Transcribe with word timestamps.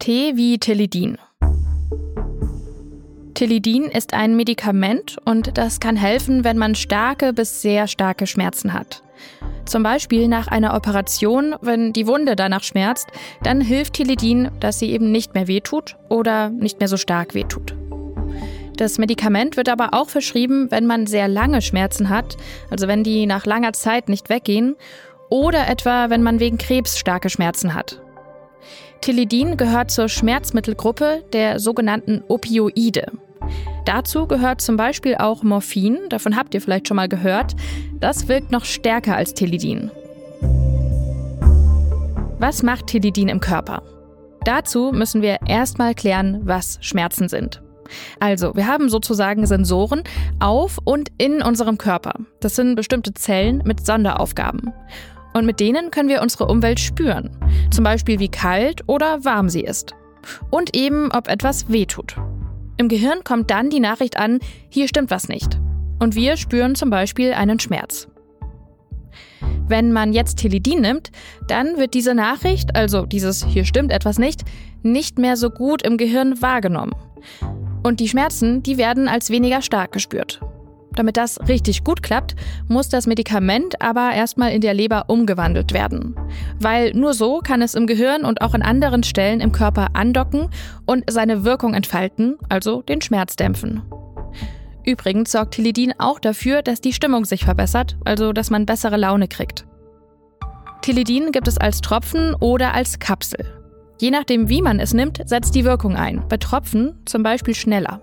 T 0.00 0.34
wie 0.34 0.56
Tilidin. 0.56 1.18
Tilidin 3.34 3.84
ist 3.84 4.14
ein 4.14 4.34
Medikament 4.34 5.18
und 5.26 5.58
das 5.58 5.78
kann 5.78 5.94
helfen, 5.94 6.42
wenn 6.42 6.56
man 6.56 6.74
starke 6.74 7.34
bis 7.34 7.60
sehr 7.60 7.86
starke 7.86 8.26
Schmerzen 8.26 8.72
hat. 8.72 9.02
Zum 9.66 9.82
Beispiel 9.82 10.26
nach 10.26 10.48
einer 10.48 10.74
Operation, 10.74 11.54
wenn 11.60 11.92
die 11.92 12.06
Wunde 12.06 12.34
danach 12.34 12.62
schmerzt, 12.62 13.08
dann 13.42 13.60
hilft 13.60 13.92
Tilidin, 13.92 14.50
dass 14.58 14.78
sie 14.78 14.90
eben 14.90 15.12
nicht 15.12 15.34
mehr 15.34 15.48
wehtut 15.48 15.96
oder 16.08 16.48
nicht 16.48 16.78
mehr 16.78 16.88
so 16.88 16.96
stark 16.96 17.34
wehtut. 17.34 17.74
Das 18.78 18.96
Medikament 18.96 19.58
wird 19.58 19.68
aber 19.68 19.92
auch 19.92 20.08
verschrieben, 20.08 20.70
wenn 20.70 20.86
man 20.86 21.06
sehr 21.08 21.28
lange 21.28 21.60
Schmerzen 21.60 22.08
hat, 22.08 22.38
also 22.70 22.88
wenn 22.88 23.04
die 23.04 23.26
nach 23.26 23.44
langer 23.44 23.74
Zeit 23.74 24.08
nicht 24.08 24.30
weggehen, 24.30 24.76
oder 25.28 25.68
etwa 25.68 26.08
wenn 26.08 26.22
man 26.22 26.40
wegen 26.40 26.56
Krebs 26.56 26.98
starke 26.98 27.28
Schmerzen 27.28 27.74
hat. 27.74 28.00
Tilidin 29.00 29.56
gehört 29.56 29.90
zur 29.90 30.08
Schmerzmittelgruppe 30.08 31.24
der 31.32 31.58
sogenannten 31.58 32.22
Opioide. 32.28 33.10
Dazu 33.86 34.26
gehört 34.26 34.60
zum 34.60 34.76
Beispiel 34.76 35.16
auch 35.16 35.42
Morphin, 35.42 35.98
davon 36.10 36.36
habt 36.36 36.54
ihr 36.54 36.60
vielleicht 36.60 36.86
schon 36.86 36.96
mal 36.96 37.08
gehört. 37.08 37.56
Das 37.98 38.28
wirkt 38.28 38.52
noch 38.52 38.66
stärker 38.66 39.16
als 39.16 39.32
Tilidin. 39.32 39.90
Was 42.38 42.62
macht 42.62 42.88
Tilidin 42.88 43.28
im 43.28 43.40
Körper? 43.40 43.82
Dazu 44.44 44.92
müssen 44.92 45.22
wir 45.22 45.38
erstmal 45.46 45.94
klären, 45.94 46.40
was 46.44 46.78
Schmerzen 46.82 47.28
sind. 47.28 47.62
Also, 48.20 48.54
wir 48.54 48.66
haben 48.66 48.88
sozusagen 48.88 49.46
Sensoren 49.46 50.04
auf 50.38 50.78
und 50.84 51.10
in 51.18 51.42
unserem 51.42 51.76
Körper. 51.76 52.14
Das 52.40 52.54
sind 52.54 52.76
bestimmte 52.76 53.12
Zellen 53.14 53.62
mit 53.64 53.84
Sonderaufgaben. 53.84 54.72
Und 55.32 55.46
mit 55.46 55.60
denen 55.60 55.90
können 55.90 56.08
wir 56.08 56.22
unsere 56.22 56.46
Umwelt 56.46 56.80
spüren. 56.80 57.30
Zum 57.70 57.84
Beispiel, 57.84 58.18
wie 58.18 58.28
kalt 58.28 58.82
oder 58.86 59.24
warm 59.24 59.48
sie 59.48 59.62
ist. 59.62 59.94
Und 60.50 60.76
eben, 60.76 61.10
ob 61.12 61.28
etwas 61.28 61.70
wehtut. 61.70 62.16
Im 62.76 62.88
Gehirn 62.88 63.24
kommt 63.24 63.50
dann 63.50 63.70
die 63.70 63.80
Nachricht 63.80 64.16
an, 64.16 64.38
hier 64.68 64.88
stimmt 64.88 65.10
was 65.10 65.28
nicht. 65.28 65.60
Und 65.98 66.14
wir 66.14 66.36
spüren 66.36 66.74
zum 66.74 66.90
Beispiel 66.90 67.32
einen 67.32 67.60
Schmerz. 67.60 68.08
Wenn 69.68 69.92
man 69.92 70.12
jetzt 70.12 70.38
Teledin 70.38 70.80
nimmt, 70.80 71.10
dann 71.46 71.76
wird 71.76 71.94
diese 71.94 72.14
Nachricht, 72.14 72.74
also 72.74 73.06
dieses 73.06 73.44
hier 73.44 73.64
stimmt 73.64 73.92
etwas 73.92 74.18
nicht, 74.18 74.42
nicht 74.82 75.18
mehr 75.18 75.36
so 75.36 75.50
gut 75.50 75.82
im 75.82 75.96
Gehirn 75.96 76.40
wahrgenommen. 76.42 76.94
Und 77.82 78.00
die 78.00 78.08
Schmerzen, 78.08 78.62
die 78.62 78.78
werden 78.78 79.08
als 79.08 79.30
weniger 79.30 79.62
stark 79.62 79.92
gespürt. 79.92 80.40
Damit 80.96 81.16
das 81.16 81.38
richtig 81.48 81.84
gut 81.84 82.02
klappt, 82.02 82.34
muss 82.68 82.88
das 82.88 83.06
Medikament 83.06 83.80
aber 83.80 84.12
erstmal 84.12 84.52
in 84.52 84.60
der 84.60 84.74
Leber 84.74 85.04
umgewandelt 85.08 85.72
werden. 85.72 86.16
Weil 86.58 86.92
nur 86.94 87.14
so 87.14 87.38
kann 87.38 87.62
es 87.62 87.74
im 87.74 87.86
Gehirn 87.86 88.24
und 88.24 88.42
auch 88.42 88.54
an 88.54 88.62
anderen 88.62 89.02
Stellen 89.02 89.40
im 89.40 89.52
Körper 89.52 89.88
andocken 89.94 90.48
und 90.86 91.04
seine 91.10 91.44
Wirkung 91.44 91.74
entfalten, 91.74 92.36
also 92.48 92.82
den 92.82 93.00
Schmerz 93.00 93.36
dämpfen. 93.36 93.82
Übrigens 94.84 95.32
sorgt 95.32 95.54
Tilidin 95.54 95.92
auch 95.98 96.18
dafür, 96.18 96.62
dass 96.62 96.80
die 96.80 96.92
Stimmung 96.92 97.24
sich 97.24 97.44
verbessert, 97.44 97.96
also 98.04 98.32
dass 98.32 98.50
man 98.50 98.66
bessere 98.66 98.96
Laune 98.96 99.28
kriegt. 99.28 99.66
Tilidin 100.82 101.30
gibt 101.30 101.46
es 101.46 101.58
als 101.58 101.82
Tropfen 101.82 102.34
oder 102.34 102.72
als 102.72 102.98
Kapsel. 102.98 103.44
Je 104.00 104.10
nachdem, 104.10 104.48
wie 104.48 104.62
man 104.62 104.80
es 104.80 104.94
nimmt, 104.94 105.20
setzt 105.26 105.54
die 105.54 105.64
Wirkung 105.66 105.94
ein. 105.94 106.24
Bei 106.28 106.38
Tropfen 106.38 106.98
zum 107.04 107.22
Beispiel 107.22 107.54
schneller. 107.54 108.00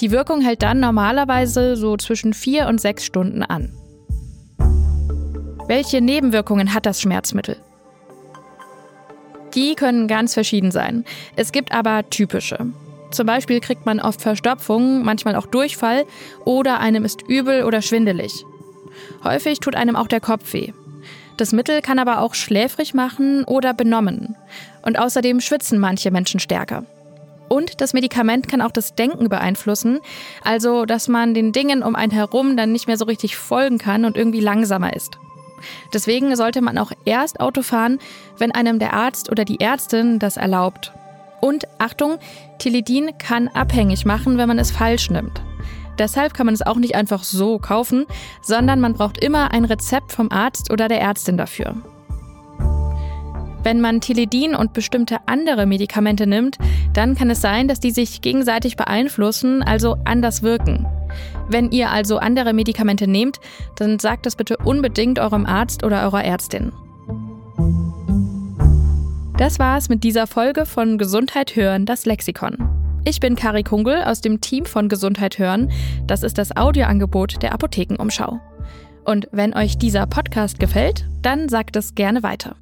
Die 0.00 0.10
Wirkung 0.10 0.40
hält 0.40 0.62
dann 0.62 0.80
normalerweise 0.80 1.76
so 1.76 1.96
zwischen 1.96 2.34
vier 2.34 2.66
und 2.66 2.80
sechs 2.80 3.04
Stunden 3.04 3.42
an. 3.42 3.72
Welche 5.66 6.00
Nebenwirkungen 6.00 6.72
hat 6.72 6.86
das 6.86 7.00
Schmerzmittel? 7.00 7.56
Die 9.54 9.74
können 9.74 10.08
ganz 10.08 10.34
verschieden 10.34 10.70
sein. 10.70 11.04
Es 11.36 11.52
gibt 11.52 11.72
aber 11.72 12.08
typische. 12.08 12.66
Zum 13.10 13.26
Beispiel 13.26 13.60
kriegt 13.60 13.86
man 13.86 14.00
oft 14.00 14.20
Verstopfung, 14.20 15.02
manchmal 15.02 15.34
auch 15.34 15.46
Durchfall 15.46 16.04
oder 16.44 16.80
einem 16.80 17.04
ist 17.04 17.22
übel 17.28 17.64
oder 17.64 17.82
schwindelig. 17.82 18.44
Häufig 19.24 19.60
tut 19.60 19.76
einem 19.76 19.96
auch 19.96 20.08
der 20.08 20.20
Kopf 20.20 20.52
weh. 20.52 20.72
Das 21.36 21.52
Mittel 21.52 21.82
kann 21.82 21.98
aber 21.98 22.20
auch 22.20 22.34
schläfrig 22.34 22.94
machen 22.94 23.44
oder 23.44 23.72
benommen. 23.72 24.36
Und 24.82 24.98
außerdem 24.98 25.40
schwitzen 25.40 25.78
manche 25.78 26.10
Menschen 26.10 26.40
stärker. 26.40 26.84
Und 27.68 27.82
das 27.82 27.92
Medikament 27.92 28.48
kann 28.48 28.62
auch 28.62 28.70
das 28.70 28.94
Denken 28.94 29.28
beeinflussen, 29.28 30.00
also 30.42 30.86
dass 30.86 31.06
man 31.06 31.34
den 31.34 31.52
Dingen 31.52 31.82
um 31.82 31.94
einen 31.94 32.12
herum 32.12 32.56
dann 32.56 32.72
nicht 32.72 32.86
mehr 32.86 32.96
so 32.96 33.04
richtig 33.04 33.36
folgen 33.36 33.76
kann 33.78 34.06
und 34.06 34.16
irgendwie 34.16 34.40
langsamer 34.40 34.94
ist. 34.96 35.18
Deswegen 35.92 36.34
sollte 36.34 36.62
man 36.62 36.78
auch 36.78 36.92
erst 37.04 37.40
Auto 37.40 37.62
fahren, 37.62 37.98
wenn 38.38 38.52
einem 38.52 38.78
der 38.78 38.94
Arzt 38.94 39.30
oder 39.30 39.44
die 39.44 39.60
Ärztin 39.60 40.18
das 40.18 40.36
erlaubt. 40.36 40.92
Und 41.40 41.64
Achtung, 41.78 42.18
Tilidin 42.58 43.18
kann 43.18 43.48
abhängig 43.48 44.06
machen, 44.06 44.38
wenn 44.38 44.48
man 44.48 44.58
es 44.58 44.70
falsch 44.70 45.10
nimmt. 45.10 45.42
Deshalb 45.98 46.32
kann 46.32 46.46
man 46.46 46.54
es 46.54 46.62
auch 46.62 46.76
nicht 46.76 46.94
einfach 46.94 47.22
so 47.22 47.58
kaufen, 47.58 48.06
sondern 48.40 48.80
man 48.80 48.94
braucht 48.94 49.18
immer 49.18 49.50
ein 49.52 49.64
Rezept 49.64 50.12
vom 50.12 50.30
Arzt 50.30 50.70
oder 50.70 50.88
der 50.88 51.00
Ärztin 51.00 51.36
dafür. 51.36 51.76
Wenn 53.62 53.80
man 53.80 54.00
Tilidin 54.00 54.54
und 54.54 54.72
bestimmte 54.72 55.16
andere 55.26 55.66
Medikamente 55.66 56.26
nimmt, 56.26 56.58
dann 56.92 57.14
kann 57.14 57.30
es 57.30 57.40
sein, 57.40 57.68
dass 57.68 57.80
die 57.80 57.90
sich 57.90 58.20
gegenseitig 58.20 58.76
beeinflussen, 58.76 59.62
also 59.62 59.96
anders 60.04 60.42
wirken. 60.42 60.86
Wenn 61.48 61.70
ihr 61.70 61.90
also 61.90 62.18
andere 62.18 62.52
Medikamente 62.52 63.06
nehmt, 63.08 63.38
dann 63.76 63.98
sagt 63.98 64.26
das 64.26 64.36
bitte 64.36 64.56
unbedingt 64.58 65.18
eurem 65.18 65.46
Arzt 65.46 65.84
oder 65.84 66.02
eurer 66.02 66.24
Ärztin. 66.24 66.72
Das 69.38 69.58
war's 69.58 69.88
mit 69.88 70.04
dieser 70.04 70.26
Folge 70.26 70.66
von 70.66 70.98
Gesundheit 70.98 71.54
hören, 71.56 71.86
das 71.86 72.06
Lexikon. 72.06 72.56
Ich 73.04 73.20
bin 73.20 73.36
Kari 73.36 73.62
Kungel 73.62 74.02
aus 74.02 74.20
dem 74.20 74.40
Team 74.40 74.66
von 74.66 74.88
Gesundheit 74.88 75.38
hören. 75.38 75.70
Das 76.06 76.22
ist 76.22 76.38
das 76.38 76.56
Audioangebot 76.56 77.42
der 77.42 77.54
Apothekenumschau. 77.54 78.40
Und 79.04 79.28
wenn 79.32 79.54
euch 79.54 79.78
dieser 79.78 80.06
Podcast 80.06 80.58
gefällt, 80.58 81.08
dann 81.22 81.48
sagt 81.48 81.76
es 81.76 81.94
gerne 81.94 82.22
weiter. 82.22 82.56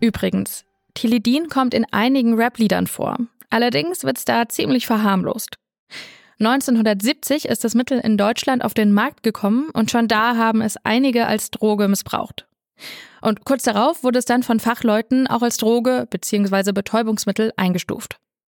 Übrigens, 0.00 0.64
Tilidin 0.94 1.48
kommt 1.48 1.74
in 1.74 1.86
einigen 1.92 2.34
Rap-Liedern 2.34 2.86
vor. 2.86 3.18
Allerdings 3.50 4.04
wird's 4.04 4.24
da 4.24 4.48
ziemlich 4.48 4.86
verharmlost. 4.86 5.56
1970 6.38 7.46
ist 7.46 7.64
das 7.64 7.74
Mittel 7.74 7.98
in 8.00 8.16
Deutschland 8.16 8.64
auf 8.64 8.72
den 8.72 8.92
Markt 8.92 9.22
gekommen 9.22 9.68
und 9.74 9.90
schon 9.90 10.08
da 10.08 10.36
haben 10.36 10.62
es 10.62 10.76
einige 10.84 11.26
als 11.26 11.50
Droge 11.50 11.86
missbraucht. 11.86 12.46
Und 13.20 13.44
kurz 13.44 13.64
darauf 13.64 14.02
wurde 14.02 14.18
es 14.18 14.24
dann 14.24 14.42
von 14.42 14.58
Fachleuten 14.58 15.26
auch 15.26 15.42
als 15.42 15.58
Droge 15.58 16.06
bzw. 16.08 16.72
Betäubungsmittel 16.72 17.52
eingestuft. 17.56 18.18